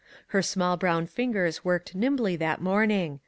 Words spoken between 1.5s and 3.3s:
worked nimbly that morning.